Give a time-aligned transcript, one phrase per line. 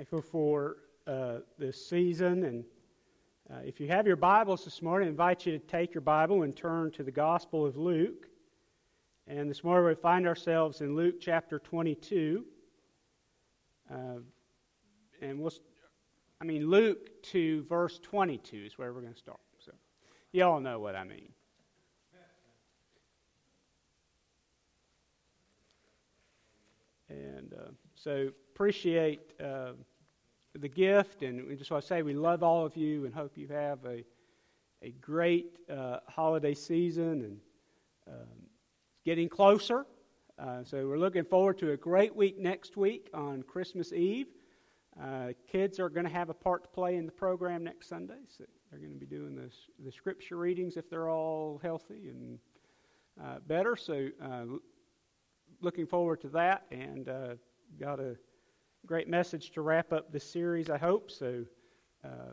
[0.00, 0.76] thankful for
[1.06, 2.44] uh, this season.
[2.44, 2.64] And
[3.52, 6.42] uh, if you have your Bibles this morning, I invite you to take your Bible
[6.42, 8.26] and turn to the Gospel of Luke.
[9.26, 12.46] And this morning we find ourselves in Luke chapter 22.
[13.90, 13.94] Uh,
[15.20, 15.52] and we'll,
[16.40, 19.40] I mean, Luke to verse 22 is where we're going to start.
[19.58, 19.72] So,
[20.32, 21.28] you all know what I mean.
[27.10, 29.72] And uh, so appreciate uh,
[30.58, 33.48] the gift, and just want to say we love all of you and hope you
[33.48, 34.04] have a,
[34.82, 37.38] a great uh, holiday season and
[38.08, 38.46] um,
[39.04, 39.86] getting closer.
[40.38, 44.26] Uh, so we're looking forward to a great week next week on Christmas Eve.
[45.00, 48.18] Uh, kids are going to have a part to play in the program next Sunday.
[48.26, 49.50] So they're going to be doing the,
[49.84, 52.38] the scripture readings if they're all healthy and
[53.22, 53.76] uh, better.
[53.76, 54.44] So uh,
[55.60, 57.34] looking forward to that, and uh,
[57.78, 58.16] got a
[58.86, 61.10] great message to wrap up the series, I hope.
[61.10, 61.44] So,
[62.04, 62.32] uh,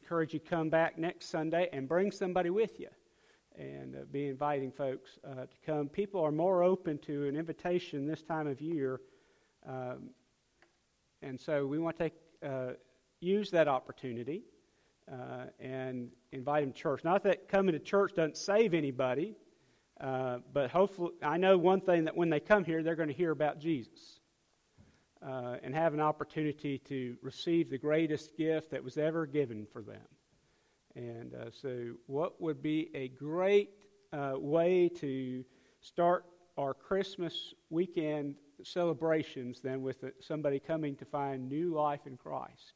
[0.00, 2.88] encourage you to come back next Sunday and bring somebody with you
[3.56, 5.88] and uh, be inviting folks uh, to come.
[5.88, 9.00] People are more open to an invitation this time of year.
[9.66, 10.10] Um,
[11.22, 12.14] and so we want to take,
[12.44, 12.72] uh,
[13.20, 14.42] use that opportunity
[15.10, 17.04] uh, and invite them to church.
[17.04, 19.36] Not that coming to church doesn't save anybody,
[20.00, 23.14] uh, but hopefully, I know one thing that when they come here, they're going to
[23.14, 24.18] hear about Jesus
[25.26, 29.82] uh, and have an opportunity to receive the greatest gift that was ever given for
[29.82, 30.02] them.
[30.96, 33.70] And uh, so, what would be a great
[34.12, 35.44] uh, way to
[35.80, 36.24] start
[36.56, 42.74] our Christmas weekend celebrations than with somebody coming to find new life in Christ?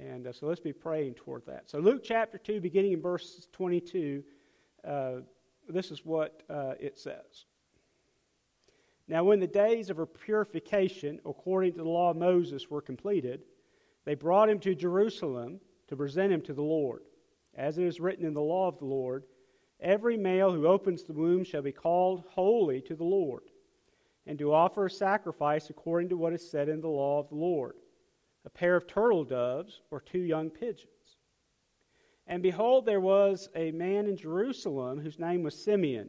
[0.00, 1.70] And uh, so, let's be praying toward that.
[1.70, 4.24] So, Luke chapter 2, beginning in verse 22,
[4.84, 5.12] uh,
[5.68, 7.44] this is what uh, it says.
[9.08, 13.42] Now, when the days of her purification, according to the law of Moses, were completed,
[14.04, 17.02] they brought him to Jerusalem to present him to the Lord.
[17.54, 19.24] As it is written in the law of the Lord,
[19.80, 23.44] every male who opens the womb shall be called holy to the Lord,
[24.26, 27.36] and to offer a sacrifice according to what is said in the law of the
[27.36, 27.76] Lord
[28.46, 31.18] a pair of turtle doves or two young pigeons.
[32.28, 36.08] And behold, there was a man in Jerusalem whose name was Simeon.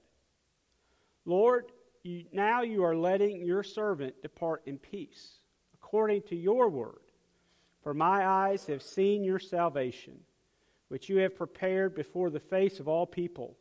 [1.25, 1.71] Lord,
[2.03, 5.39] you, now you are letting your servant depart in peace,
[5.73, 7.01] according to your word.
[7.83, 10.19] For my eyes have seen your salvation,
[10.87, 13.57] which you have prepared before the face of all people,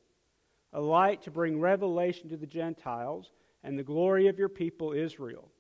[0.73, 3.33] a light to bring revelation to the Gentiles
[3.63, 5.51] and the glory of your people Israel.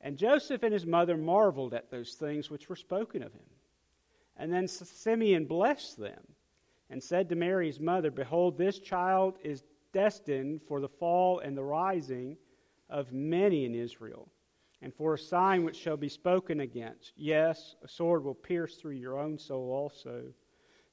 [0.00, 3.40] And Joseph and his mother marveled at those things which were spoken of him.
[4.36, 6.20] And then Simeon blessed them
[6.90, 11.62] and said to Mary's mother, Behold, this child is destined for the fall and the
[11.62, 12.36] rising
[12.88, 14.28] of many in Israel,
[14.80, 17.12] and for a sign which shall be spoken against.
[17.16, 20.24] Yes, a sword will pierce through your own soul also,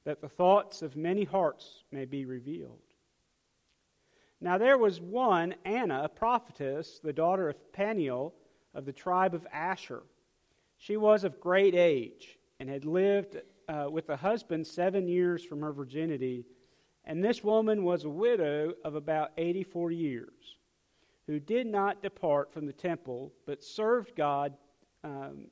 [0.05, 2.79] that the thoughts of many hearts may be revealed.
[4.41, 8.33] Now there was one, Anna, a prophetess, the daughter of Peniel
[8.73, 10.03] of the tribe of Asher.
[10.77, 15.61] She was of great age and had lived uh, with a husband seven years from
[15.61, 16.45] her virginity
[17.09, 20.57] and this woman was a widow of about 84 years,
[21.25, 24.53] who did not depart from the temple, but served God
[25.03, 25.47] um,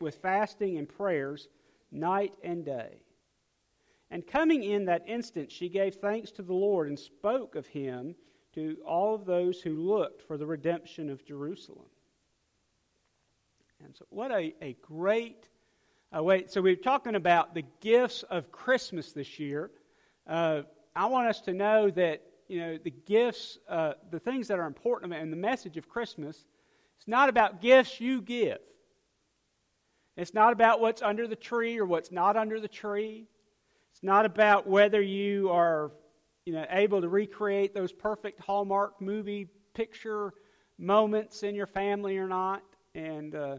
[0.00, 1.46] with fasting and prayers
[1.92, 3.02] night and day.
[4.10, 8.16] And coming in that instant, she gave thanks to the Lord and spoke of him
[8.54, 11.86] to all of those who looked for the redemption of Jerusalem.
[13.84, 15.48] And so, what a, a great
[16.12, 16.50] uh, wait.
[16.50, 19.70] So, we're talking about the gifts of Christmas this year.
[20.28, 20.62] Uh,
[20.94, 24.66] I want us to know that you know the gifts, uh, the things that are
[24.66, 26.44] important, and the message of Christmas.
[26.98, 28.58] It's not about gifts you give.
[30.16, 33.28] It's not about what's under the tree or what's not under the tree.
[33.92, 35.92] It's not about whether you are,
[36.44, 40.34] you know, able to recreate those perfect Hallmark movie picture
[40.76, 42.62] moments in your family or not.
[42.94, 43.58] And uh,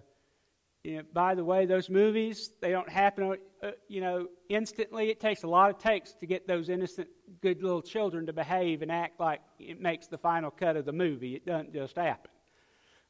[0.83, 5.09] you know, by the way, those movies, they don't happen, uh, you know, instantly.
[5.09, 7.09] It takes a lot of takes to get those innocent,
[7.41, 10.93] good little children to behave and act like it makes the final cut of the
[10.93, 11.35] movie.
[11.35, 12.31] It doesn't just happen.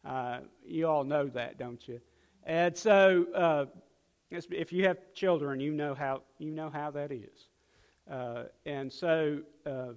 [0.03, 1.99] Uh, you all know that, don't you?
[2.43, 3.65] And so, uh,
[4.31, 7.49] if you have children, you know how you know how that is.
[8.09, 9.95] Uh, and so, um,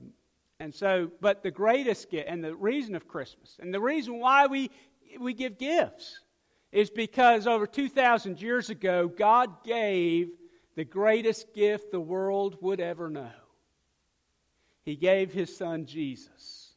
[0.60, 4.46] and so, but the greatest gift and the reason of Christmas and the reason why
[4.46, 4.70] we
[5.20, 6.20] we give gifts
[6.72, 10.30] is because over 2,000 years ago, God gave
[10.74, 13.30] the greatest gift the world would ever know.
[14.82, 16.72] He gave His Son Jesus.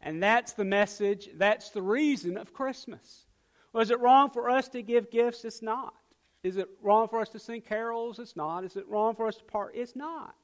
[0.00, 3.26] And that's the message, that's the reason of Christmas.
[3.72, 5.44] Was it wrong for us to give gifts?
[5.44, 5.94] It's not.
[6.42, 8.18] Is it wrong for us to sing carols?
[8.18, 8.64] It's not.
[8.64, 9.72] Is it wrong for us to part?
[9.74, 10.34] It's not.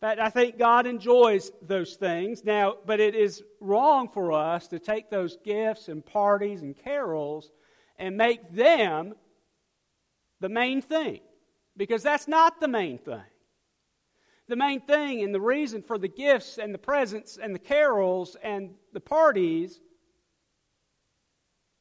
[0.00, 2.44] But I think God enjoys those things.
[2.44, 7.50] Now, but it is wrong for us to take those gifts and parties and carols
[7.96, 9.14] and make them
[10.40, 11.20] the main thing.
[11.76, 13.22] Because that's not the main thing.
[14.48, 18.36] The main thing and the reason for the gifts and the presents and the carols
[18.42, 19.80] and the parties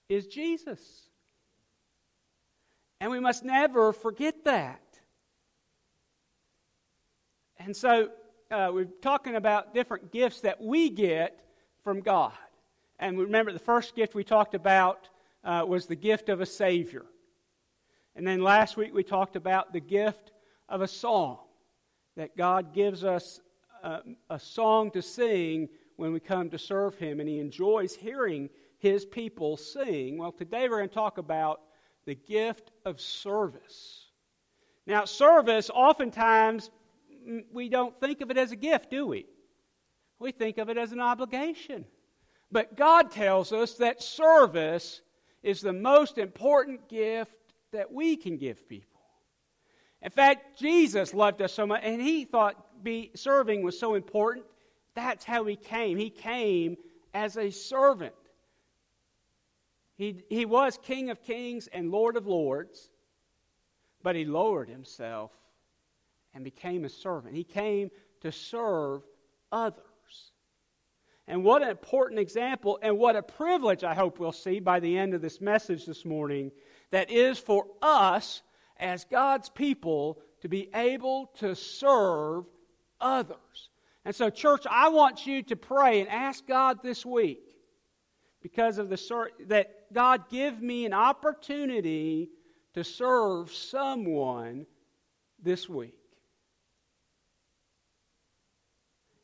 [0.10, 1.10] is Jesus.
[3.00, 4.82] And we must never forget that.
[7.60, 8.10] And so
[8.52, 11.40] uh, we're talking about different gifts that we get
[11.84, 12.34] from God.
[13.00, 15.10] And remember, the first gift we talked about
[15.44, 17.06] uh, was the gift of a Savior.
[18.16, 20.32] And then last week we talked about the gift
[20.70, 21.40] of a song,
[22.16, 23.40] that God gives us
[23.84, 28.50] a, a song to sing when we come to serve Him, and He enjoys hearing
[28.80, 30.18] His people sing.
[30.18, 31.62] Well, today we're going to talk about
[32.06, 34.06] the gift of service.
[34.86, 36.72] Now, service oftentimes
[37.52, 39.26] we don't think of it as a gift, do we?
[40.20, 41.86] We think of it as an obligation.
[42.52, 45.02] But God tells us that service
[45.44, 47.36] is the most important gift
[47.72, 49.02] that we can give people.
[50.02, 54.46] In fact, Jesus loved us so much, and he thought be, serving was so important.
[54.96, 55.98] That's how he came.
[55.98, 56.78] He came
[57.14, 58.14] as a servant.
[59.96, 62.92] He, he was King of kings and Lord of lords,
[64.04, 65.32] but he lowered himself
[66.38, 67.36] and became a servant.
[67.36, 67.90] He came
[68.22, 69.02] to serve
[69.52, 69.82] others.
[71.28, 75.00] And what an important example, and what a privilege I hope we'll see by the
[75.00, 76.52] end of this message this morning
[76.92, 78.44] that is for us
[78.78, 82.46] as God's people to be able to serve
[83.02, 83.72] others.
[84.06, 87.42] And so, church, I want you to pray and ask God this week
[88.44, 92.30] because of the that God give me an opportunity
[92.76, 94.68] to serve someone
[95.42, 95.96] this week.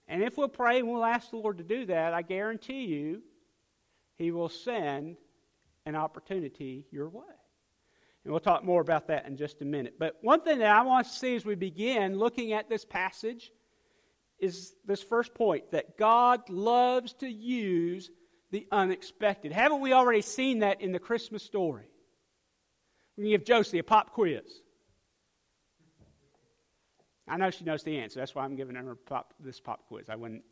[0.07, 3.21] And if we'll pray and we'll ask the Lord to do that, I guarantee you,
[4.15, 5.17] He will send
[5.85, 7.23] an opportunity your way.
[8.23, 9.95] And we'll talk more about that in just a minute.
[9.99, 13.51] But one thing that I want to see as we begin looking at this passage
[14.39, 18.09] is this first point that God loves to use
[18.51, 19.51] the unexpected.
[19.51, 21.85] Haven't we already seen that in the Christmas story?
[23.17, 24.43] We can give Josie a pop quiz.
[27.33, 28.19] I know she knows the answer.
[28.19, 30.07] That's why I'm giving her pop, this pop quiz.
[30.07, 30.43] I wouldn't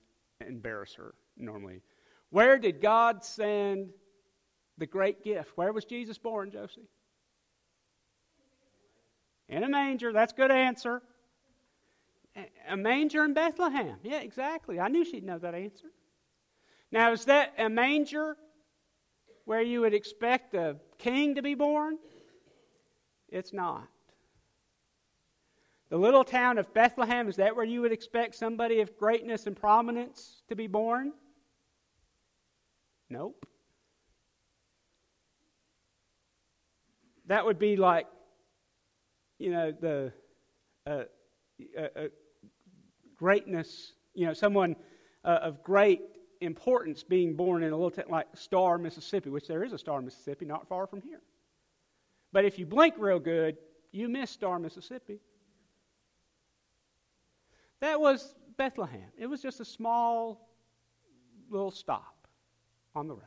[0.43, 1.83] embarrass her normally.
[2.31, 3.91] Where did God send
[4.79, 5.51] the great gift?
[5.53, 6.89] Where was Jesus born, Josie?
[9.47, 10.11] In a manger.
[10.11, 11.03] That's a good answer.
[12.67, 13.97] A manger in Bethlehem.
[14.01, 14.79] Yeah, exactly.
[14.79, 15.91] I knew she'd know that answer.
[16.91, 18.38] Now, is that a manger
[19.45, 22.00] where you would expect a king to be born?
[23.29, 23.88] It's not.
[25.91, 29.57] The little town of Bethlehem, is that where you would expect somebody of greatness and
[29.57, 31.12] prominence to be born?
[33.10, 33.45] Nope.
[37.27, 38.07] That would be like,
[39.38, 40.13] you know, the
[40.88, 41.03] uh,
[41.77, 42.07] uh, uh,
[43.17, 44.77] greatness, you know, someone
[45.25, 46.00] uh, of great
[46.39, 50.01] importance being born in a little town like Star, Mississippi, which there is a Star,
[50.01, 51.19] Mississippi, not far from here.
[52.31, 53.57] But if you blink real good,
[53.91, 55.19] you miss Star, Mississippi.
[57.81, 59.11] That was Bethlehem.
[59.17, 60.47] It was just a small
[61.50, 62.27] little stop
[62.95, 63.25] on the road.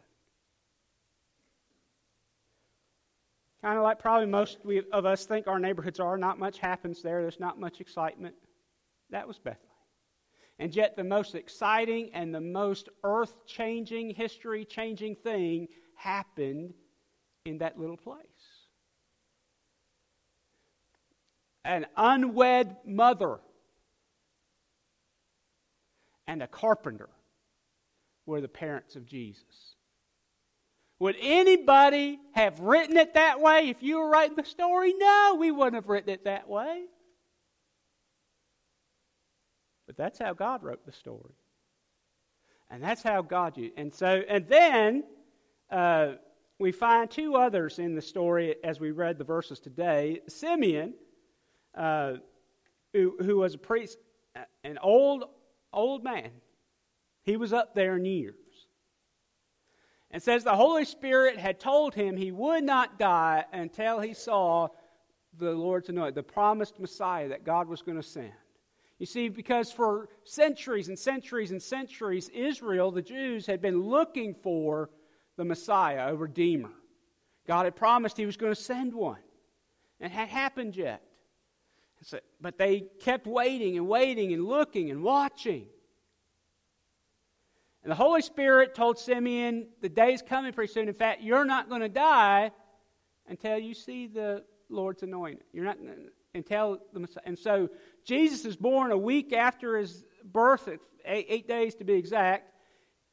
[3.61, 4.59] Kind of like probably most
[4.93, 6.17] of us think our neighborhoods are.
[6.17, 8.35] Not much happens there, there's not much excitement.
[9.11, 9.71] That was Bethlehem.
[10.59, 16.75] And yet, the most exciting and the most earth changing, history changing thing happened
[17.45, 18.23] in that little place.
[21.65, 23.41] An unwed mother
[26.27, 27.09] and a carpenter
[28.27, 29.75] were the parents of Jesus.
[30.99, 34.95] Would anybody have written it that way if you were writing the story?
[34.97, 36.85] No, we wouldn't have written it that way.
[39.87, 41.35] But that's how God wrote the story.
[42.71, 45.05] And that's how God used And so, and then,
[45.71, 46.13] uh,
[46.59, 50.21] we find two others in the story as we read the verses today.
[50.29, 50.95] Simeon,
[51.77, 52.15] uh,
[52.93, 53.99] who, who was a priest,
[54.63, 55.25] an old,
[55.75, 56.31] old man.
[57.23, 58.35] He was up there in years.
[60.11, 64.69] And says the Holy Spirit had told him he would not die until he saw
[65.37, 68.33] the Lord's anointed, the promised Messiah that God was going to send.
[68.99, 74.35] You see, because for centuries and centuries and centuries, Israel, the Jews, had been looking
[74.35, 74.91] for
[75.37, 76.71] the Messiah, a Redeemer.
[77.47, 79.19] God had promised He was going to send one.
[80.01, 81.03] And it had happened yet.
[82.05, 85.67] So, but they kept waiting and waiting and looking and watching.
[87.83, 90.89] And the Holy Spirit told Simeon, The day's coming pretty soon.
[90.89, 92.51] In fact, you're not going to die
[93.27, 95.45] until you see the Lord's anointing.
[95.53, 95.79] You're not
[96.35, 97.23] until the Messiah.
[97.25, 97.71] And so
[98.05, 100.69] Jesus is born a week after his birth,
[101.07, 102.53] eight, eight days to be exact.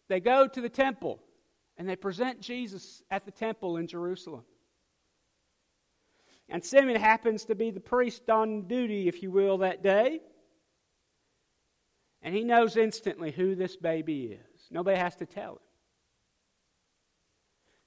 [0.10, 1.22] They go to the temple
[1.78, 4.44] and they present Jesus at the temple in Jerusalem.
[6.52, 10.20] And Simeon happens to be the priest on duty, if you will, that day.
[12.22, 14.68] And he knows instantly who this baby is.
[14.70, 15.60] Nobody has to tell him.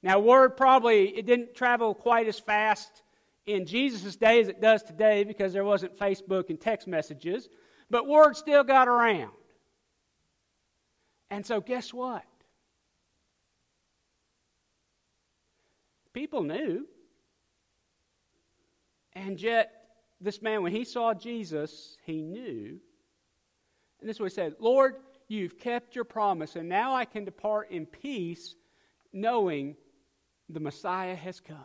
[0.02, 3.02] Now, word probably it didn't travel quite as fast
[3.46, 7.50] in Jesus' day as it does today because there wasn't Facebook and text messages,
[7.90, 9.30] but word still got around.
[11.30, 12.24] And so, guess what?
[16.14, 16.86] People knew.
[19.14, 19.72] And yet,
[20.20, 22.78] this man, when he saw Jesus, he knew.
[24.00, 24.96] And this is what he said Lord,
[25.28, 28.54] you've kept your promise, and now I can depart in peace,
[29.12, 29.76] knowing
[30.48, 31.56] the Messiah has come.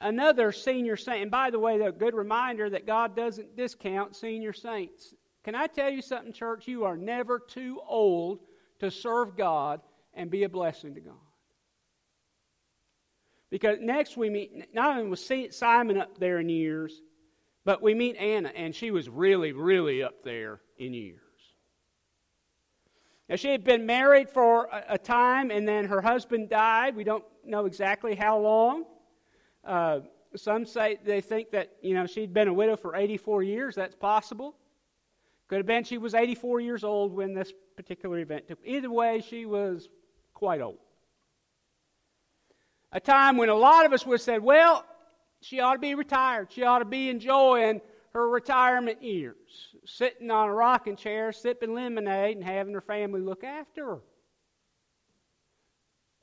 [0.00, 4.52] Another senior saint, and by the way, a good reminder that God doesn't discount senior
[4.52, 5.14] saints.
[5.42, 6.68] Can I tell you something, church?
[6.68, 8.40] You are never too old
[8.78, 9.80] to serve God
[10.14, 11.14] and be a blessing to God.
[13.50, 17.00] Because next we meet, not only was Simon up there in years,
[17.64, 21.20] but we meet Anna, and she was really, really up there in years.
[23.28, 26.96] Now, she had been married for a, time, and then her husband died.
[26.96, 28.84] We don't know exactly how long.
[29.64, 30.00] Uh,
[30.34, 33.74] some say they think that you know she'd been a widow for 84 years.
[33.74, 34.56] That's possible.
[35.48, 38.58] Could have been she was 84 years old when this particular event took.
[38.64, 39.88] Either way, she was
[40.32, 40.78] quite old.
[42.92, 44.84] A time when a lot of us would have said, well,
[45.40, 46.48] she ought to be retired.
[46.50, 47.80] She ought to be enjoying
[48.12, 49.36] her retirement years,
[49.84, 53.98] sitting on a rocking chair, sipping lemonade, and having her family look after her.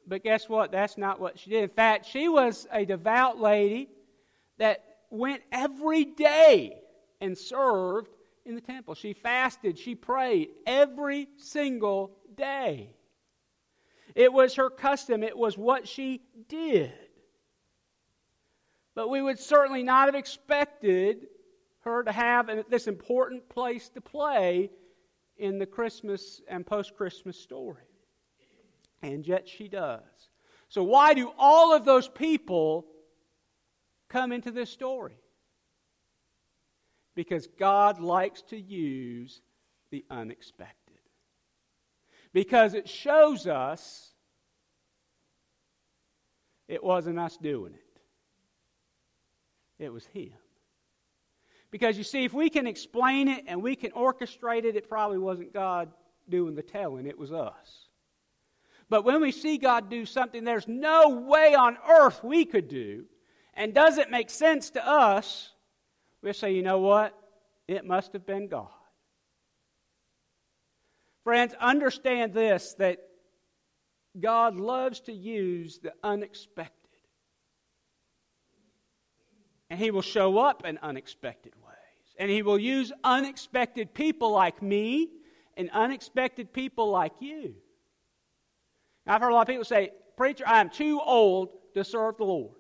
[0.08, 0.72] But guess what?
[0.72, 1.64] That's not what she did.
[1.64, 3.90] In fact, she was a devout lady
[4.58, 6.78] that went every day
[7.22, 8.10] and served
[8.46, 8.96] in the temple.
[8.96, 12.95] She fasted, she prayed every single day.
[14.16, 16.94] It was her custom, it was what she did.
[18.96, 21.28] But we would certainly not have expected
[21.82, 24.72] her to have this important place to play
[25.38, 27.84] in the Christmas and post Christmas story.
[29.02, 30.02] And yet she does.
[30.70, 32.86] So, why do all of those people
[34.10, 35.20] come into this story?
[37.16, 39.42] Because God likes to use
[39.92, 40.85] the unexpected.
[42.36, 44.12] Because it shows us
[46.68, 48.02] it wasn't us doing it,
[49.86, 50.34] it was Him.
[51.72, 55.18] Because you see, if we can explain it and we can orchestrate it, it probably
[55.18, 55.94] wasn't God
[56.28, 57.88] doing the telling, it was us.
[58.90, 63.06] But when we see God do something there's no way on earth we could do,
[63.54, 65.52] and doesn't make sense to us,
[66.22, 67.18] we'll say, you know what?
[67.66, 68.68] It must have been God.
[71.26, 73.00] Friends, understand this that
[74.18, 76.72] God loves to use the unexpected.
[79.72, 82.16] And He will show up in unexpected ways.
[82.20, 85.10] And He will use unexpected people like me
[85.58, 87.56] and unexpected people like you.
[89.08, 92.24] Now, I've heard a lot of people say, Preacher, I'm too old to serve the
[92.24, 92.54] Lord.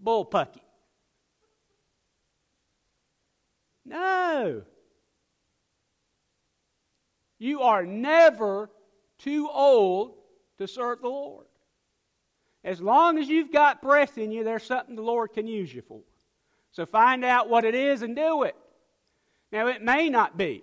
[0.00, 0.60] Bullpucky.
[3.84, 4.62] No.
[7.42, 8.70] You are never
[9.18, 10.14] too old
[10.58, 11.46] to serve the Lord.
[12.62, 15.82] As long as you've got breath in you, there's something the Lord can use you
[15.82, 16.02] for.
[16.70, 18.54] So find out what it is and do it.
[19.50, 20.62] Now, it may not be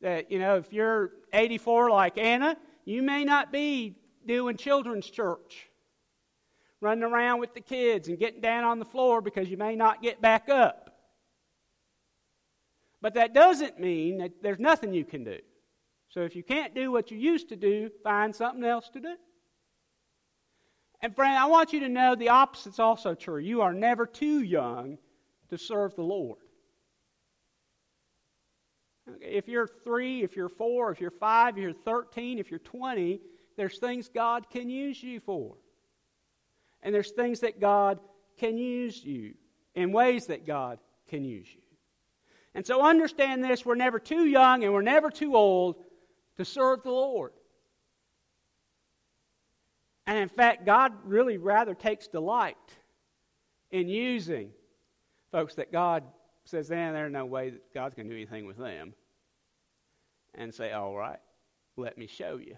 [0.00, 3.94] that, you know, if you're 84 like Anna, you may not be
[4.26, 5.68] doing children's church,
[6.80, 10.02] running around with the kids and getting down on the floor because you may not
[10.02, 10.87] get back up.
[13.00, 15.38] But that doesn't mean that there's nothing you can do.
[16.08, 19.14] So if you can't do what you used to do, find something else to do.
[21.00, 23.38] And friend, I want you to know the opposite's also true.
[23.38, 24.98] You are never too young
[25.50, 26.38] to serve the Lord.
[29.20, 33.20] If you're three, if you're four, if you're five, if you're 13, if you're 20,
[33.56, 35.54] there's things God can use you for.
[36.82, 38.00] And there's things that God
[38.38, 39.34] can use you
[39.74, 40.78] in ways that God
[41.08, 41.60] can use you.
[42.58, 45.76] And so understand this we're never too young and we're never too old
[46.38, 47.30] to serve the Lord.
[50.08, 52.56] And in fact, God really rather takes delight
[53.70, 54.50] in using
[55.30, 56.02] folks that God
[56.46, 58.92] says, eh, there's no way that God's going to do anything with them.
[60.34, 61.20] And say, all right,
[61.76, 62.56] let me show you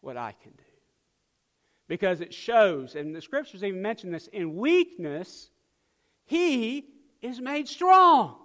[0.00, 0.64] what I can do.
[1.86, 5.50] Because it shows, and the scriptures even mention this, in weakness,
[6.24, 6.88] he
[7.22, 8.40] is made strong.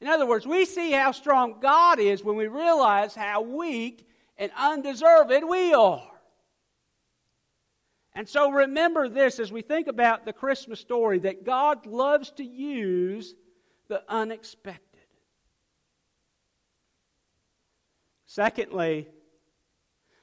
[0.00, 4.52] In other words, we see how strong God is when we realize how weak and
[4.56, 6.10] undeserved we are.
[8.14, 12.44] And so remember this as we think about the Christmas story that God loves to
[12.44, 13.34] use
[13.88, 14.82] the unexpected.
[18.26, 19.08] Secondly,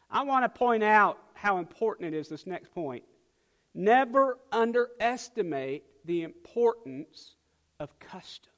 [0.10, 3.04] I want to point out how important it is, this next point.
[3.74, 7.36] Never underestimate the importance
[7.80, 8.53] of custom.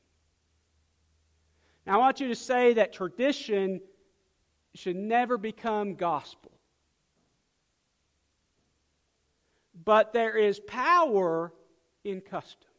[1.85, 3.81] Now, I want you to say that tradition
[4.73, 6.51] should never become gospel.
[9.83, 11.53] But there is power
[12.03, 12.69] in custom.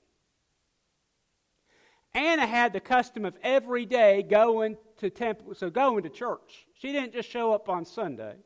[2.15, 6.67] Anna had the custom of every day going to temple, so going to church.
[6.73, 8.37] She didn't just show up on Sunday,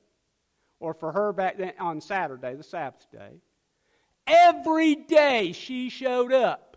[0.80, 3.40] or for her back then on Saturday, the Sabbath day.
[4.26, 6.69] Every day she showed up.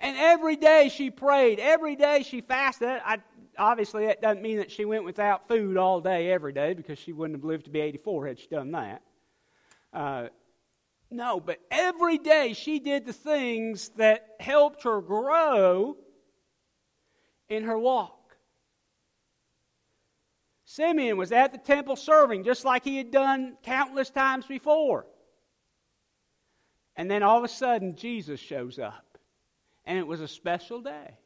[0.00, 1.60] And every day she prayed.
[1.60, 2.88] Every day she fasted.
[2.88, 3.18] I,
[3.58, 7.12] obviously, that doesn't mean that she went without food all day, every day, because she
[7.12, 9.02] wouldn't have lived to be 84 had she done that.
[9.92, 10.28] Uh,
[11.10, 15.96] no, but every day she did the things that helped her grow
[17.48, 18.36] in her walk.
[20.64, 25.04] Simeon was at the temple serving just like he had done countless times before.
[26.94, 29.09] And then all of a sudden, Jesus shows up.
[29.90, 31.16] And it was a special day.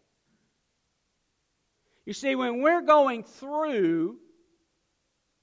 [2.07, 4.17] You see, when we're going through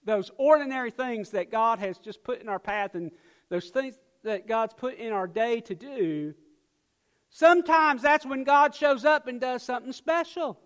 [0.03, 3.11] those ordinary things that God has just put in our path and
[3.47, 6.33] those things that God's put in our day to do,
[7.29, 10.59] sometimes that's when God shows up and does something special.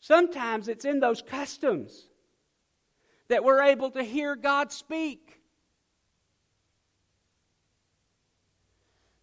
[0.00, 2.08] Sometimes it's in those customs
[3.28, 5.31] that we're able to hear God speak.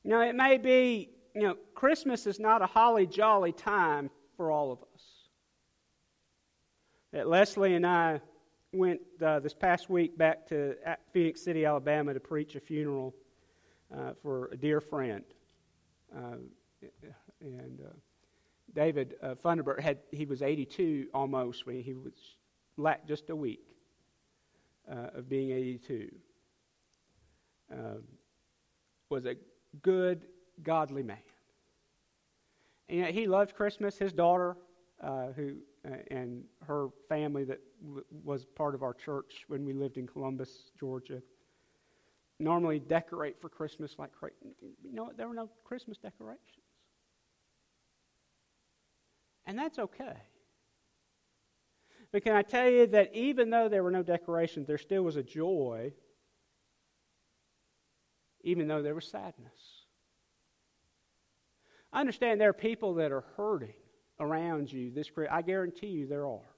[0.10, 4.72] Know, it may be, you know, Christmas is not a holly jolly time for all
[4.72, 5.20] of us
[7.12, 8.22] that Leslie and I
[8.72, 10.76] went uh, this past week back to
[11.12, 13.16] Phenix City, Alabama, to preach a funeral
[13.96, 15.24] uh, for a dear friend.
[16.16, 16.38] Uh,
[17.42, 17.94] and uh,
[18.74, 22.14] David uh, Funderburg had he was 82 almost when he was
[22.78, 23.76] lacked just a week
[24.92, 26.10] uh, of being 82.
[27.72, 28.04] Um,
[29.10, 29.36] was a
[29.82, 30.26] good,
[30.64, 31.18] godly man.
[32.90, 33.98] And he loved Christmas.
[33.98, 34.58] His daughter,
[35.02, 35.56] uh, who
[35.90, 40.08] uh, and her family that w- was part of our church when we lived in
[40.08, 41.22] Columbus, Georgia,
[42.40, 44.12] normally decorate for Christmas like
[44.84, 46.66] you know there were no Christmas decorations,
[49.46, 50.16] and that's okay.
[52.12, 55.16] But can I tell you that even though there were no decorations, there still was
[55.16, 55.94] a joy,
[58.42, 59.84] even though there was sadness.
[61.92, 63.74] I understand there are people that are hurting
[64.20, 66.56] around you this I guarantee you there are.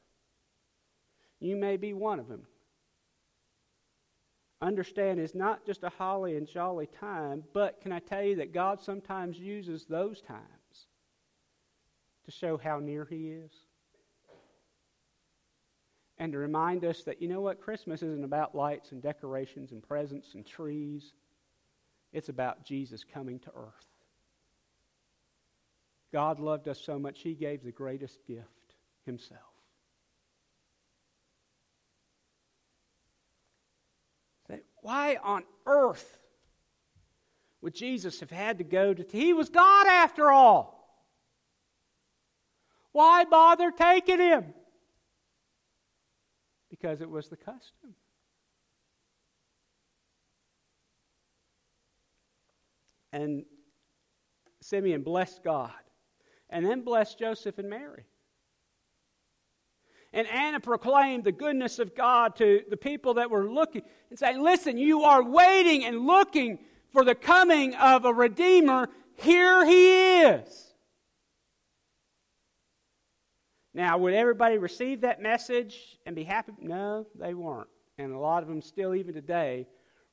[1.39, 2.43] You may be one of them.
[4.61, 8.53] Understand it's not just a holly and jolly time, but can I tell you that
[8.53, 10.41] God sometimes uses those times
[12.25, 13.51] to show how near He is?
[16.19, 19.81] And to remind us that, you know what, Christmas isn't about lights and decorations and
[19.81, 21.13] presents and trees.
[22.13, 23.87] It's about Jesus coming to earth.
[26.11, 29.39] God loved us so much, He gave the greatest gift Himself.
[34.81, 36.17] Why on earth
[37.61, 39.05] would Jesus have had to go to?
[39.11, 40.77] He was God after all.
[42.91, 44.53] Why bother taking him?
[46.69, 47.95] Because it was the custom.
[53.11, 53.45] And
[54.61, 55.71] Simeon blessed God
[56.49, 58.05] and then blessed Joseph and Mary.
[60.13, 64.41] And Anna proclaimed the goodness of God to the people that were looking and saying,
[64.41, 66.59] Listen, you are waiting and looking
[66.91, 68.89] for the coming of a Redeemer.
[69.15, 70.67] Here he is.
[73.73, 76.51] Now, would everybody receive that message and be happy?
[76.59, 77.69] No, they weren't.
[77.97, 79.65] And a lot of them still, even today,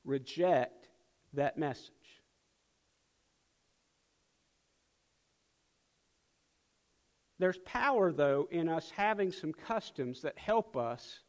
[0.05, 0.89] reject
[1.35, 1.91] that message.
[7.39, 11.21] There's power, though, in us having some customs that help us,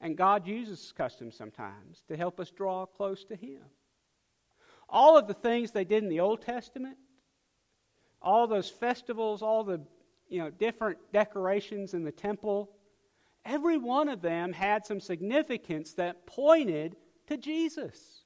[0.00, 3.62] and God uses customs sometimes to help us draw close to Him.
[4.88, 6.96] All of the things they did in the Old Testament,
[8.22, 9.80] all those festivals, all the
[10.28, 12.70] you know, different decorations in the temple,
[13.44, 18.22] every one of them had some significance that pointed to Jesus.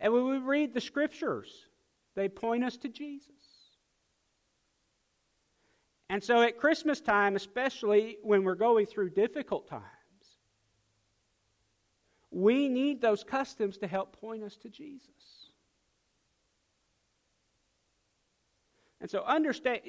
[0.00, 1.66] And when we read the scriptures,
[2.14, 3.30] they point us to Jesus.
[6.12, 9.82] And so at Christmas time, especially when we're going through difficult times,
[12.30, 15.06] we need those customs to help point us to Jesus.
[19.00, 19.80] And so understand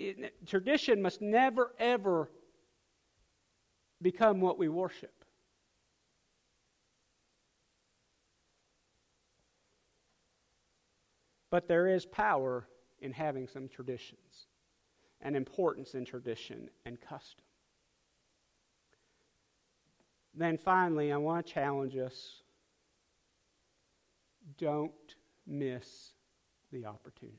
[0.46, 2.32] tradition must never ever
[4.02, 5.26] become what we worship.
[11.52, 12.66] But there is power
[13.02, 14.48] in having some traditions
[15.24, 17.44] and importance in tradition and custom.
[20.36, 22.42] Then finally, I want to challenge us
[24.58, 24.92] don't
[25.48, 26.12] miss
[26.72, 27.38] the opportunity.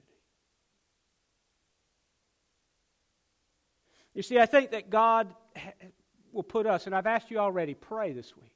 [4.14, 5.34] You see, I think that God
[6.32, 8.52] will put us, and I've asked you already, pray this week.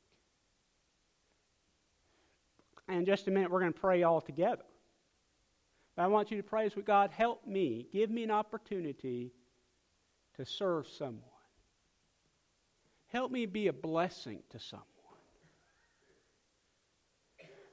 [2.87, 4.63] And in just a minute, we're going to pray all together.
[5.99, 9.33] I want you to pray God, help me, give me an opportunity
[10.37, 11.23] to serve someone.
[13.09, 14.87] Help me be a blessing to someone.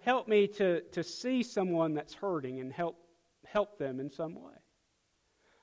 [0.02, 2.98] Help me to, to see someone that's hurting and help,
[3.46, 4.54] help them in some way.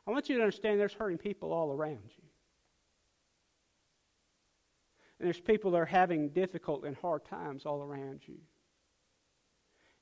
[0.07, 2.25] I want you to understand there's hurting people all around you.
[5.19, 8.39] And there's people that are having difficult and hard times all around you.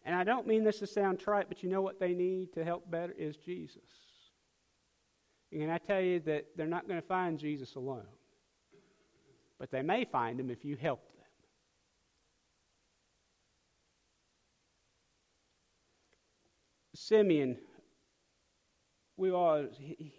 [0.04, 2.64] And I don't mean this to sound trite, but you know what they need to
[2.64, 3.82] help better is Jesus.
[5.52, 8.06] And I tell you that they're not going to find Jesus alone,
[9.58, 11.16] but they may find him if you help them.
[16.94, 17.56] Simeon,
[19.16, 19.66] we all,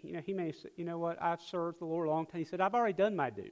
[0.02, 2.40] you know, he may say, you know what, I've served the Lord a long time.
[2.40, 3.50] He said, I've already done my due.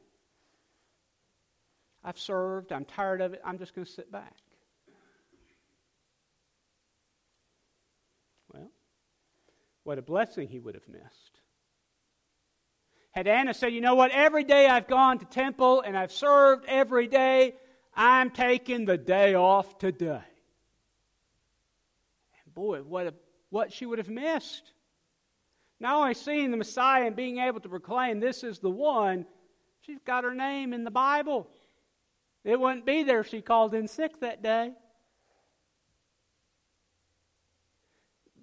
[2.05, 4.35] I've served, I'm tired of it, I'm just going to sit back.
[9.91, 11.41] What a blessing he would have missed.
[13.11, 14.13] Had Anna said, You know what?
[14.13, 17.57] Every day I've gone to temple and I've served every day,
[17.93, 20.23] I'm taking the day off today.
[22.45, 23.15] And boy, what, a,
[23.49, 24.71] what she would have missed.
[25.81, 29.27] Not only seeing the Messiah and being able to proclaim this is the one,
[29.81, 31.49] she's got her name in the Bible.
[32.45, 34.71] It wouldn't be there if she called in sick that day.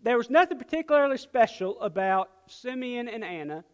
[0.07, 3.65] There was nothing particularly special about Simeon and Anna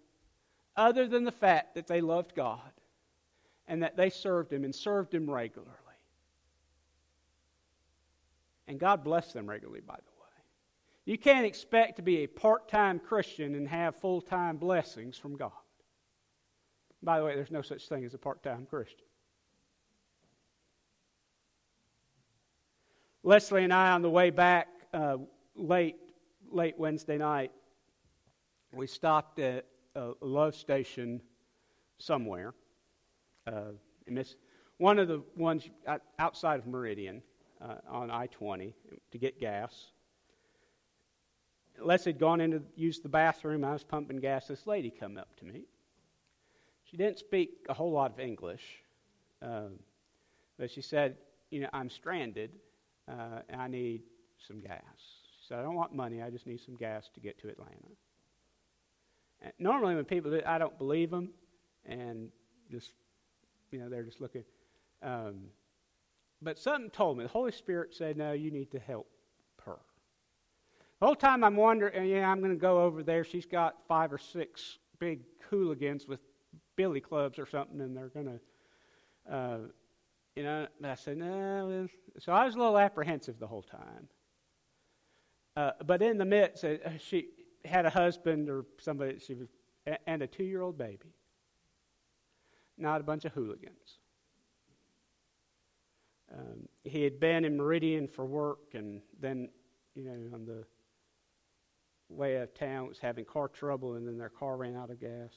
[0.76, 2.72] other than the fact that they loved God
[3.68, 5.70] and that they served Him and served Him regularly.
[8.68, 10.32] And God blessed them regularly, by the way.
[11.06, 15.38] You can't expect to be a part time Christian and have full time blessings from
[15.38, 15.52] God.
[17.04, 19.06] By the way, there's no such thing as a part time Christian.
[23.22, 25.18] Leslie and I, on the way back uh,
[25.56, 25.98] late
[26.54, 27.52] late Wednesday night,
[28.74, 31.22] we stopped at a Love's station
[31.98, 32.54] somewhere.
[33.46, 33.72] Uh,
[34.78, 35.70] one of the ones
[36.20, 37.22] outside of Meridian
[37.62, 38.76] uh, on I 20
[39.12, 39.92] to get gas.
[41.82, 43.64] Leslie had gone in to use the bathroom.
[43.64, 44.48] I was pumping gas.
[44.48, 45.64] This lady come up to me.
[46.84, 48.84] She didn't speak a whole lot of English,
[49.42, 49.70] uh,
[50.60, 51.18] but she said,
[51.50, 52.52] "You know, I'm stranded,
[53.08, 54.04] uh, and I need
[54.38, 57.50] some gas." Said, I don't want money, I just need some gas to get to
[57.50, 57.72] Atlanta.
[59.42, 61.30] And normally, when people I don't believe them,
[61.86, 62.30] and
[62.72, 62.94] just,
[63.72, 64.44] you know, they're just looking.
[65.02, 65.48] Um,
[66.42, 69.08] but something told me, the Holy Spirit said, No, you need to help
[69.66, 69.78] her.
[71.00, 73.26] The whole time I'm wondering, yeah, I'm going to go over there.
[73.26, 76.22] She's got five or six big hooligans with
[76.78, 79.58] billy clubs or something, and they're going to, uh,
[80.36, 81.88] you know, And I said, no.
[82.20, 84.08] So I was a little apprehensive the whole time.
[85.56, 87.28] Uh, but in the midst, uh, she
[87.64, 89.48] had a husband or somebody, she was,
[90.08, 91.14] and a two year old baby,
[92.78, 94.00] not a bunch of hooligans.
[96.34, 99.50] Um, he had been in Meridian for work, and then,
[99.94, 100.66] you know, on the
[102.10, 105.00] way out of town was having car trouble, and then their car ran out of
[105.00, 105.34] gas.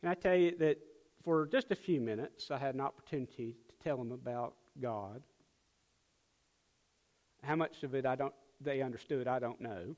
[0.00, 0.78] Can I tell you that
[1.22, 5.22] for just a few minutes, I had an opportunity to tell them about God.
[7.42, 9.94] How much of it I don't, they understood, I don't know.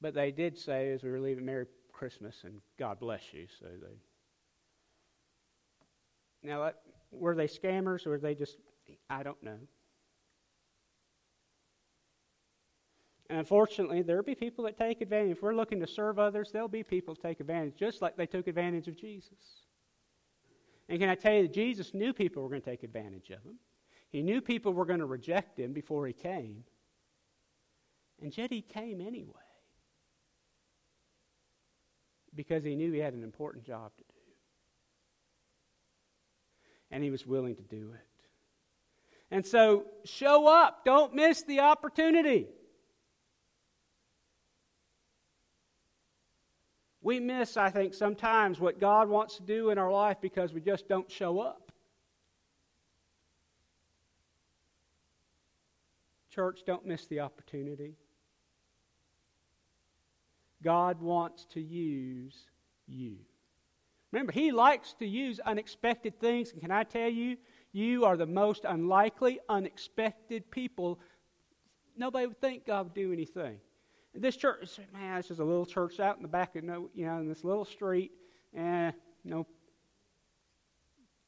[0.00, 3.46] But they did say, as we were leaving, Merry Christmas and God bless you.
[3.58, 3.96] So they.
[6.42, 6.72] Now,
[7.10, 8.58] were they scammers or were they just,
[9.08, 9.58] I don't know.
[13.28, 15.32] And unfortunately, there'll be people that take advantage.
[15.38, 18.26] If we're looking to serve others, there'll be people that take advantage, just like they
[18.26, 19.64] took advantage of Jesus.
[20.88, 23.42] And can I tell you that Jesus knew people were going to take advantage of
[23.42, 23.58] him?
[24.10, 26.64] He knew people were going to reject him before he came.
[28.22, 29.32] And yet he came anyway.
[32.34, 34.20] Because he knew he had an important job to do.
[36.90, 38.00] And he was willing to do it.
[39.30, 40.84] And so, show up.
[40.84, 42.46] Don't miss the opportunity.
[47.02, 50.60] We miss, I think, sometimes what God wants to do in our life because we
[50.60, 51.65] just don't show up.
[56.36, 57.94] Church, don't miss the opportunity.
[60.62, 62.36] God wants to use
[62.86, 63.16] you.
[64.12, 66.52] Remember, He likes to use unexpected things.
[66.52, 67.38] And can I tell you,
[67.72, 71.00] you are the most unlikely, unexpected people.
[71.96, 73.56] Nobody would think God would do anything.
[74.14, 77.06] This church, man, this is a little church out in the back of no, you
[77.06, 78.12] know, in this little street,
[78.52, 79.46] and eh, you know,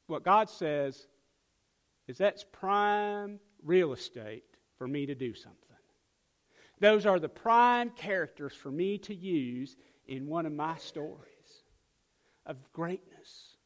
[0.06, 1.06] what God says
[2.06, 5.58] is that's prime real estate for me to do something.
[6.80, 11.64] Those are the prime characters for me to use in one of my stories
[12.46, 13.56] of greatness.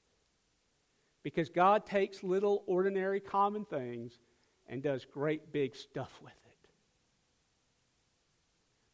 [1.23, 4.19] Because God takes little, ordinary, common things
[4.67, 6.39] and does great, big stuff with it.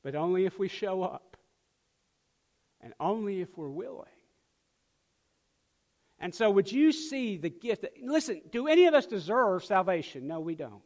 [0.03, 1.37] but only if we show up
[2.81, 4.07] and only if we're willing.
[6.21, 7.83] And so, would you see the gift?
[7.83, 10.27] That, listen, do any of us deserve salvation?
[10.27, 10.83] No, we don't.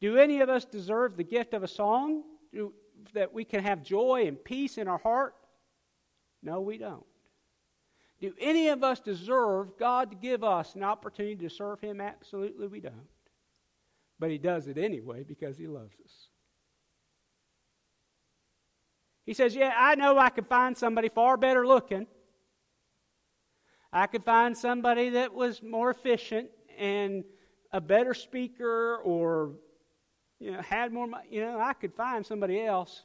[0.00, 2.72] Do any of us deserve the gift of a song do,
[3.12, 5.34] that we can have joy and peace in our heart?
[6.42, 7.04] No, we don't.
[8.20, 12.00] Do any of us deserve God to give us an opportunity to serve Him?
[12.00, 13.08] Absolutely, we don't.
[14.18, 16.12] But He does it anyway because He loves us.
[19.24, 22.06] He says, Yeah, I know I could find somebody far better looking.
[23.92, 27.24] I could find somebody that was more efficient and
[27.72, 29.54] a better speaker or
[30.40, 31.28] you know, had more money.
[31.30, 33.02] You know, I could find somebody else.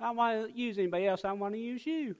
[0.00, 1.24] I don't want to use anybody else.
[1.24, 2.16] I want to use you.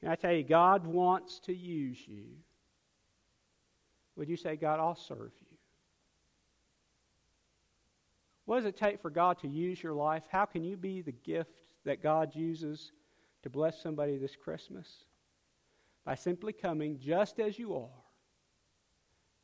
[0.00, 2.24] Can I tell you, God wants to use you.
[4.16, 5.56] Would you say, God, I'll serve you?
[8.46, 10.24] What does it take for God to use your life?
[10.30, 11.50] How can you be the gift
[11.84, 12.92] that God uses
[13.42, 15.04] to bless somebody this Christmas?
[16.04, 18.05] By simply coming just as you are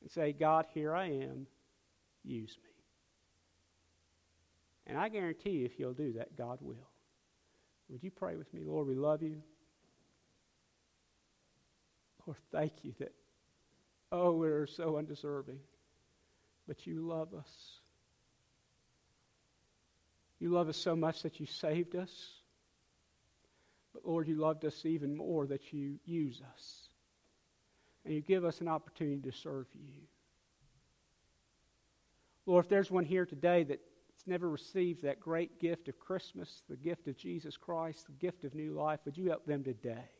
[0.03, 1.47] and say, God, here I am,
[2.25, 2.71] use me.
[4.87, 6.91] And I guarantee you, if you'll do that, God will.
[7.89, 8.63] Would you pray with me?
[8.65, 9.43] Lord, we love you.
[12.27, 13.13] Lord, thank you that,
[14.11, 15.59] oh, we're so undeserving,
[16.67, 17.81] but you love us.
[20.39, 22.11] You love us so much that you saved us.
[23.93, 26.82] But Lord, you loved us even more that you use us.
[28.05, 30.03] And you give us an opportunity to serve you.
[32.47, 36.77] Lord, if there's one here today that's never received that great gift of Christmas, the
[36.77, 40.11] gift of Jesus Christ, the gift of new life, would you help them today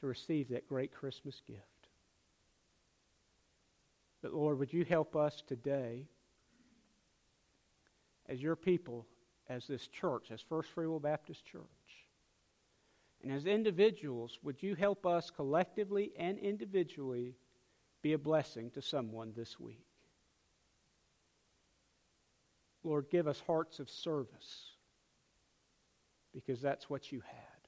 [0.00, 1.62] to receive that great Christmas gift?
[4.22, 6.06] But Lord, would you help us today?
[8.28, 9.06] as your people,
[9.48, 11.62] as this church, as First Free Will Baptist Church.
[13.22, 17.34] And as individuals, would you help us collectively and individually
[18.00, 19.84] be a blessing to someone this week?
[22.84, 24.70] Lord, give us hearts of service
[26.32, 27.58] because that's what you had.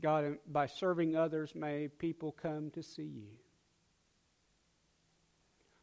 [0.00, 3.28] God, by serving others, may people come to see you.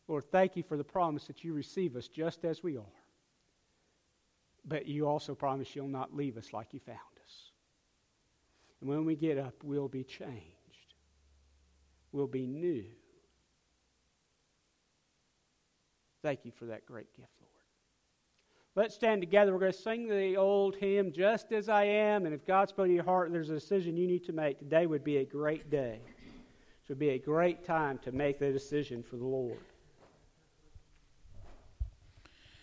[0.07, 2.98] Lord, thank you for the promise that you receive us just as we are.
[4.65, 7.51] But you also promise you'll not leave us like you found us.
[8.81, 10.45] And when we get up, we'll be changed.
[12.11, 12.85] We'll be new.
[16.21, 17.49] Thank you for that great gift, Lord.
[18.75, 19.53] Let's stand together.
[19.53, 22.25] We're going to sing the old hymn, Just as I Am.
[22.25, 24.59] And if God spoke in your heart, there's a decision you need to make.
[24.59, 25.99] Today would be a great day.
[26.83, 29.59] It would be a great time to make the decision for the Lord.